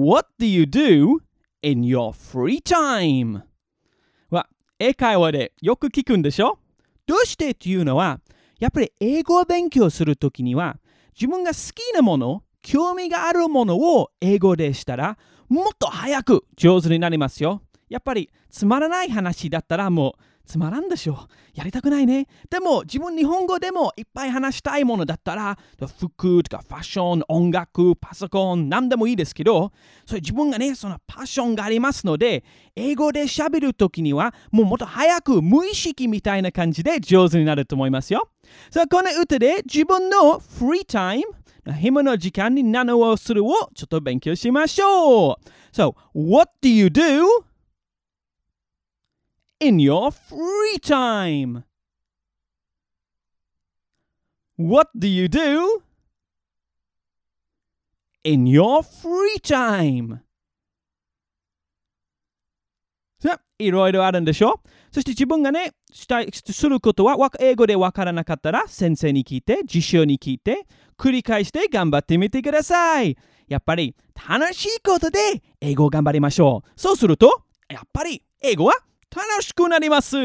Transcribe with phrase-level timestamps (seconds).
[0.00, 1.18] What do you do
[1.60, 3.42] in your free time?
[4.30, 6.60] は英会話でよく聞くんでしょ？
[7.04, 8.20] どうしてっていうのは
[8.60, 10.76] やっぱり英語を勉強するときには
[11.16, 17.62] 自分が好きなもの興味があるものを英語でしたらもっと早く上手になりますよ。
[17.88, 21.28] やっぱりつまらない話だったらもうつまらんでしょ。
[21.54, 22.26] やりたくないね。
[22.48, 25.58] でも自分日本語でもいっぱい話したいものだったら
[26.00, 29.72] 服とかファッション、音楽、パソコン、何でもいいですけど、
[30.06, 32.44] それ自分がね、そのパッションがありますので、
[32.74, 38.30] 英語で喋るときにはもうもっと早く無意識みたいな感じで上手になると思いますよ。
[38.70, 45.36] さあ、この歌で自分のフリータイム、暇の時間に何をするをちょっと勉強しましょう。
[45.72, 47.47] So, what do you do
[49.60, 51.64] in your free time?
[54.56, 55.82] What do you do?
[58.24, 60.20] In your free time?
[63.20, 64.60] さ、いろいろあるんでしょ？
[64.92, 73.16] そして自分がね、したい、することは英語でわからなかったら先生に聞いて、辞書に聞いて、繰り返して頑張ってみてください。
[73.48, 73.96] やっぱり
[74.28, 75.18] 楽しいことで
[75.60, 76.70] 英語を頑張りましょう。
[76.80, 78.74] そうすると、やっぱり英語は
[79.18, 80.16] 楽しくなります。